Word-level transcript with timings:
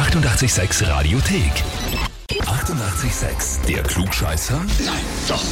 886 0.00 0.80
Radiothek. 0.88 2.09
88,6. 2.70 3.66
Der 3.66 3.82
Klugscheißer? 3.82 4.54
Nein, 4.54 5.00
doch. 5.26 5.42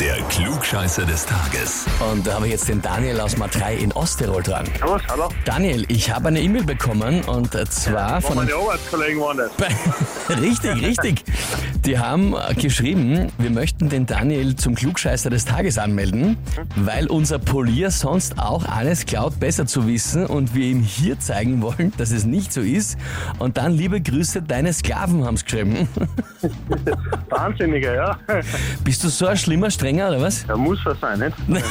Der 0.00 0.16
Klugscheißer 0.24 1.04
des 1.04 1.24
Tages. 1.24 1.84
Und 2.12 2.26
da 2.26 2.34
habe 2.34 2.46
ich 2.46 2.52
jetzt 2.52 2.68
den 2.68 2.82
Daniel 2.82 3.20
aus 3.20 3.36
Matrei 3.36 3.76
in 3.76 3.92
Osttirol 3.92 4.42
dran. 4.42 4.66
Servus, 4.76 5.02
hallo. 5.08 5.28
Daniel, 5.44 5.84
ich 5.86 6.10
habe 6.10 6.28
eine 6.28 6.40
E-Mail 6.40 6.64
bekommen 6.64 7.22
und 7.24 7.52
zwar 7.70 8.20
von 8.20 8.36
meine 8.36 8.54
Arbeitskollegen 8.54 9.20
waren 9.20 9.36
das. 9.38 9.52
richtig, 10.40 10.82
richtig. 10.82 11.24
Die 11.84 11.98
haben 11.98 12.34
geschrieben, 12.56 13.30
wir 13.38 13.50
möchten 13.50 13.88
den 13.88 14.06
Daniel 14.06 14.56
zum 14.56 14.74
Klugscheißer 14.74 15.30
des 15.30 15.44
Tages 15.44 15.78
anmelden, 15.78 16.38
weil 16.74 17.06
unser 17.06 17.38
Polier 17.38 17.92
sonst 17.92 18.38
auch 18.40 18.66
alles 18.66 19.06
glaubt, 19.06 19.38
besser 19.38 19.66
zu 19.66 19.86
wissen 19.86 20.26
und 20.26 20.56
wir 20.56 20.66
ihm 20.66 20.80
hier 20.80 21.20
zeigen 21.20 21.62
wollen, 21.62 21.92
dass 21.98 22.10
es 22.10 22.24
nicht 22.24 22.52
so 22.52 22.62
ist. 22.62 22.96
Und 23.38 23.58
dann 23.58 23.72
liebe 23.72 24.00
Grüße, 24.00 24.42
deine 24.42 24.72
Sklaven 24.72 25.24
haben 25.24 25.34
es 25.34 25.44
geschrieben. 25.44 25.88
Wahnsinniger, 27.30 27.94
ja. 27.94 28.18
Bist 28.84 29.04
du 29.04 29.08
so 29.08 29.26
ein 29.26 29.36
schlimmer 29.36 29.70
Strenger 29.70 30.08
oder 30.08 30.20
was? 30.20 30.46
Da 30.46 30.56
muss 30.56 30.78
er 30.84 30.94
sein, 30.96 31.18
nicht? 31.18 31.36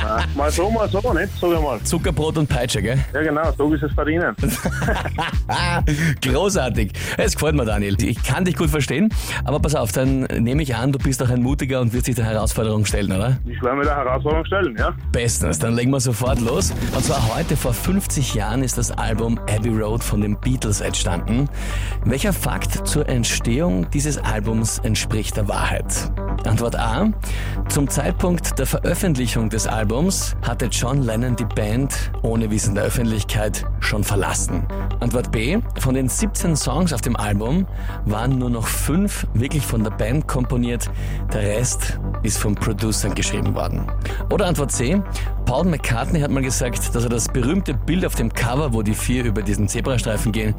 Ja. 0.00 0.20
Mal 0.34 0.50
so, 0.50 0.70
mal 0.70 0.88
so, 0.88 1.12
nicht? 1.12 1.28
Sag 1.40 1.56
einmal. 1.56 1.80
Zuckerbrot 1.82 2.38
und 2.38 2.48
Peitsche, 2.48 2.80
gell? 2.80 2.98
Ja, 3.12 3.22
genau, 3.22 3.52
so 3.56 3.72
ist 3.74 3.82
es 3.82 3.92
verdienen. 3.92 4.34
Großartig. 6.22 6.92
Es 7.16 7.34
gefällt 7.34 7.54
mir, 7.54 7.64
Daniel. 7.64 7.96
Ich 8.02 8.22
kann 8.22 8.44
dich 8.44 8.56
gut 8.56 8.70
verstehen, 8.70 9.12
aber 9.44 9.60
pass 9.60 9.74
auf, 9.74 9.92
dann 9.92 10.20
nehme 10.20 10.62
ich 10.62 10.74
an, 10.74 10.92
du 10.92 10.98
bist 10.98 11.22
auch 11.22 11.28
ein 11.28 11.42
Mutiger 11.42 11.80
und 11.80 11.92
wirst 11.92 12.06
dich 12.06 12.14
der 12.14 12.24
Herausforderung 12.24 12.84
stellen, 12.84 13.12
oder? 13.12 13.38
Ich 13.46 13.60
werde 13.62 13.76
mir 13.76 13.84
der 13.84 13.96
Herausforderung 13.96 14.44
stellen, 14.46 14.76
ja. 14.78 14.94
Bestens, 15.12 15.58
dann 15.58 15.74
legen 15.74 15.90
wir 15.90 16.00
sofort 16.00 16.40
los. 16.40 16.72
Und 16.94 17.04
zwar 17.04 17.34
heute 17.36 17.56
vor 17.56 17.74
50 17.74 18.34
Jahren 18.34 18.62
ist 18.62 18.78
das 18.78 18.90
Album 18.92 19.38
Abbey 19.50 19.70
Road 19.70 20.02
von 20.02 20.20
den 20.20 20.38
Beatles 20.40 20.80
entstanden. 20.80 21.48
Welcher 22.04 22.32
Fakt 22.32 22.86
zur 22.86 23.08
Entstehung 23.08 23.79
dieses 23.88 24.18
Albums 24.18 24.78
entspricht 24.78 25.36
der 25.36 25.48
Wahrheit? 25.48 26.10
Antwort 26.46 26.76
A. 26.76 27.10
Zum 27.68 27.88
Zeitpunkt 27.88 28.58
der 28.58 28.66
Veröffentlichung 28.66 29.50
des 29.50 29.66
Albums 29.66 30.36
hatte 30.42 30.66
John 30.66 31.02
Lennon 31.02 31.36
die 31.36 31.44
Band 31.44 32.10
ohne 32.22 32.50
Wissen 32.50 32.74
der 32.74 32.84
Öffentlichkeit 32.84 33.64
schon 33.80 34.04
verlassen. 34.04 34.66
Antwort 35.00 35.30
B. 35.30 35.58
Von 35.78 35.94
den 35.94 36.08
17 36.08 36.56
Songs 36.56 36.92
auf 36.92 37.00
dem 37.00 37.16
Album 37.16 37.66
waren 38.04 38.38
nur 38.38 38.50
noch 38.50 38.66
fünf 38.66 39.26
wirklich 39.34 39.66
von 39.66 39.84
der 39.84 39.90
Band 39.90 40.26
komponiert. 40.26 40.90
Der 41.32 41.42
Rest 41.42 41.98
ist 42.22 42.38
von 42.38 42.54
Producern 42.54 43.14
geschrieben 43.14 43.54
worden. 43.54 43.86
Oder 44.30 44.46
Antwort 44.46 44.72
C. 44.72 45.00
Paul 45.50 45.64
McCartney 45.64 46.20
hat 46.20 46.30
mal 46.30 46.44
gesagt, 46.44 46.94
dass 46.94 47.02
er 47.02 47.10
das 47.10 47.26
berühmte 47.26 47.74
Bild 47.74 48.06
auf 48.06 48.14
dem 48.14 48.32
Cover, 48.32 48.72
wo 48.72 48.82
die 48.82 48.94
vier 48.94 49.24
über 49.24 49.42
diesen 49.42 49.66
Zebrastreifen 49.66 50.30
gehen, 50.30 50.54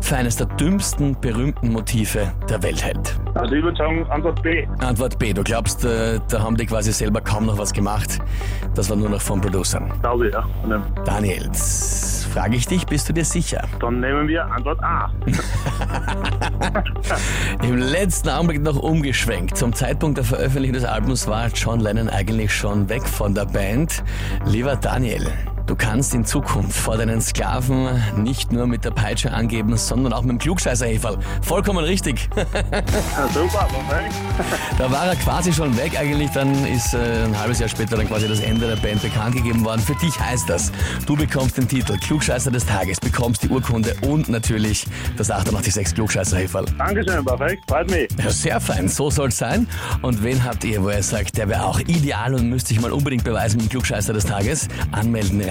für 0.00 0.14
eines 0.14 0.36
der 0.36 0.46
dümmsten 0.46 1.20
berühmten 1.20 1.72
Motive 1.72 2.32
der 2.48 2.62
Welt 2.62 2.84
hält. 2.84 3.18
Also 3.34 3.56
ich 3.56 3.64
würde 3.64 3.76
sagen, 3.76 4.06
Antwort 4.08 4.40
B. 4.44 4.64
Antwort 4.78 5.18
B. 5.18 5.32
Du 5.32 5.42
glaubst, 5.42 5.84
äh, 5.84 6.20
da 6.30 6.44
haben 6.44 6.56
die 6.56 6.64
quasi 6.64 6.92
selber 6.92 7.20
kaum 7.20 7.46
noch 7.46 7.58
was 7.58 7.72
gemacht. 7.72 8.20
Das 8.76 8.88
war 8.88 8.96
nur 8.96 9.08
noch 9.08 9.20
von 9.20 9.40
Producern. 9.40 9.92
Glaube 10.00 10.30
ja. 10.30 10.46
Daniel, 11.04 11.50
frage 12.32 12.56
ich 12.56 12.68
dich, 12.68 12.86
bist 12.86 13.08
du 13.08 13.14
dir 13.14 13.24
sicher? 13.24 13.64
Dann 13.80 13.98
nehmen 13.98 14.28
wir 14.28 14.44
Antwort 14.44 14.80
A. 14.84 15.10
Im 17.62 17.78
letzten 17.78 18.28
Augenblick 18.28 18.62
noch 18.62 18.76
umgeschwenkt. 18.76 19.56
Zum 19.56 19.72
Zeitpunkt 19.72 20.18
der 20.18 20.24
Veröffentlichung 20.24 20.74
des 20.74 20.84
Albums 20.84 21.26
war 21.26 21.48
John 21.48 21.80
Lennon 21.80 22.10
eigentlich 22.10 22.54
schon 22.54 22.88
weg 22.88 23.08
von 23.08 23.34
der 23.34 23.46
Band. 23.46 24.04
Lieber 24.44 24.76
Daniel, 24.76 25.26
du 25.66 25.74
kannst 25.74 26.14
in 26.14 26.24
Zukunft 26.24 26.76
vor 26.76 26.96
deinen 26.96 27.20
Sklaven 27.20 27.88
nicht 28.16 28.52
nur 28.52 28.66
mit 28.66 28.84
der 28.84 28.90
Peitsche 28.90 29.32
angeben, 29.32 29.76
sondern 29.76 30.12
auch 30.12 30.22
mit 30.22 30.32
dem 30.32 30.38
Klugscheißerheferl. 30.38 31.18
Vollkommen 31.42 31.84
richtig. 31.84 32.28
Ja, 32.36 33.28
super, 33.32 33.66
perfekt. 33.88 34.14
Da 34.78 34.90
war 34.90 35.06
er 35.06 35.16
quasi 35.16 35.52
schon 35.52 35.76
weg 35.76 35.98
eigentlich, 35.98 36.30
dann 36.30 36.52
ist 36.66 36.94
äh, 36.94 37.24
ein 37.24 37.38
halbes 37.38 37.58
Jahr 37.58 37.68
später 37.68 37.96
dann 37.96 38.06
quasi 38.06 38.28
das 38.28 38.40
Ende 38.40 38.66
der 38.66 38.76
Band 38.76 39.02
bekannt 39.02 39.34
gegeben 39.34 39.64
worden. 39.64 39.80
Für 39.80 39.94
dich 39.94 40.18
heißt 40.18 40.48
das, 40.48 40.70
du 41.06 41.16
bekommst 41.16 41.56
den 41.56 41.68
Titel 41.68 41.96
Klugscheißer 41.98 42.50
des 42.50 42.66
Tages, 42.66 43.00
bekommst 43.00 43.42
die 43.42 43.48
Urkunde 43.48 43.96
und 44.02 44.28
natürlich 44.28 44.86
das 45.16 45.30
886 45.30 45.94
Klugscheißerheferl. 45.94 46.66
Dankeschön, 46.78 47.24
perfekt. 47.24 47.64
Freut 47.68 47.90
mich. 47.90 48.08
Ja, 48.22 48.30
sehr 48.30 48.60
fein, 48.60 48.88
so 48.88 49.10
soll's 49.10 49.38
sein. 49.38 49.66
Und 50.02 50.22
wen 50.22 50.44
habt 50.44 50.64
ihr, 50.64 50.82
wo 50.82 50.90
ihr 50.90 51.02
sagt, 51.02 51.36
der 51.36 51.48
wäre 51.48 51.64
auch 51.64 51.80
ideal 51.80 52.34
und 52.34 52.48
müsste 52.48 52.74
ich 52.74 52.80
mal 52.80 52.92
unbedingt 52.92 53.24
beweisen 53.24 53.56
mit 53.56 53.66
dem 53.66 53.70
Klugscheißer 53.70 54.12
des 54.12 54.26
Tages? 54.26 54.68
Anmelden, 54.92 55.40